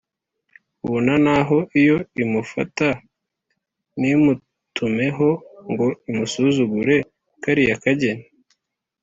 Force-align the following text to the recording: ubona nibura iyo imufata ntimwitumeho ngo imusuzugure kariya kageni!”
ubona 0.85 1.13
nibura 1.23 1.69
iyo 1.81 1.97
imufata 2.23 2.87
ntimwitumeho 3.99 5.29
ngo 5.71 5.87
imusuzugure 6.09 6.95
kariya 7.43 7.75
kageni!” 7.83 8.25